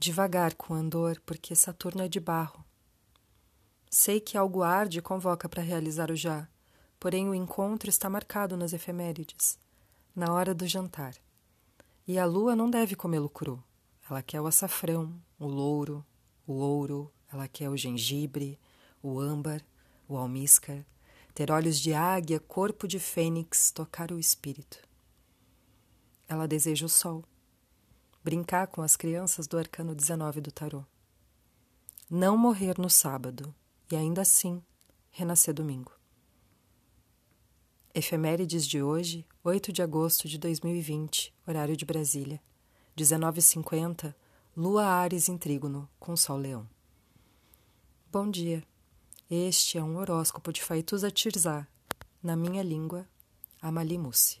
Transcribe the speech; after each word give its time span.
devagar 0.00 0.54
com 0.54 0.72
andor, 0.72 1.20
porque 1.26 1.54
Saturno 1.54 2.02
é 2.02 2.08
de 2.08 2.18
barro. 2.18 2.64
Sei 3.90 4.18
que 4.18 4.38
algo 4.38 4.62
arde 4.62 5.02
convoca 5.02 5.46
para 5.46 5.62
realizar 5.62 6.10
o 6.10 6.16
já, 6.16 6.48
porém 6.98 7.28
o 7.28 7.34
encontro 7.34 7.90
está 7.90 8.08
marcado 8.08 8.56
nas 8.56 8.72
efemérides, 8.72 9.58
na 10.16 10.32
hora 10.32 10.54
do 10.54 10.66
jantar. 10.66 11.14
E 12.08 12.18
a 12.18 12.24
lua 12.24 12.56
não 12.56 12.70
deve 12.70 12.96
comê-lo 12.96 13.28
cru. 13.28 13.62
Ela 14.08 14.22
quer 14.22 14.40
o 14.40 14.46
açafrão, 14.46 15.20
o 15.38 15.46
louro, 15.46 16.02
o 16.46 16.54
ouro, 16.54 17.12
ela 17.30 17.46
quer 17.46 17.68
o 17.68 17.76
gengibre, 17.76 18.58
o 19.02 19.20
âmbar, 19.20 19.60
o 20.08 20.16
almíscar, 20.16 20.82
ter 21.34 21.50
olhos 21.50 21.78
de 21.78 21.92
águia, 21.92 22.40
corpo 22.40 22.88
de 22.88 22.98
fênix, 22.98 23.70
tocar 23.70 24.10
o 24.10 24.18
espírito. 24.18 24.78
Ela 26.26 26.48
deseja 26.48 26.86
o 26.86 26.88
sol, 26.88 27.22
brincar 28.22 28.66
com 28.66 28.82
as 28.82 28.96
crianças 28.96 29.46
do 29.46 29.56
arcano 29.56 29.94
19 29.94 30.40
do 30.40 30.52
tarô. 30.52 30.84
Não 32.08 32.36
morrer 32.36 32.78
no 32.78 32.90
sábado 32.90 33.54
e 33.90 33.96
ainda 33.96 34.22
assim 34.22 34.62
renascer 35.10 35.54
domingo. 35.54 35.92
Efemérides 37.94 38.66
de 38.66 38.82
hoje, 38.82 39.26
8 39.42 39.72
de 39.72 39.82
agosto 39.82 40.28
de 40.28 40.38
2020, 40.38 41.34
horário 41.46 41.76
de 41.76 41.84
Brasília, 41.84 42.40
19h50, 42.96 44.14
Lua 44.56 44.84
Ares 44.84 45.28
em 45.28 45.36
Trígono, 45.36 45.88
com 45.98 46.16
Sol 46.16 46.36
Leão. 46.36 46.68
Bom 48.12 48.30
dia. 48.30 48.62
Este 49.28 49.78
é 49.78 49.82
um 49.82 49.96
horóscopo 49.96 50.52
de 50.52 50.62
Faituza 50.62 51.10
Tirzá, 51.10 51.66
na 52.22 52.36
minha 52.36 52.62
língua, 52.62 53.08
Amalimusse. 53.62 54.40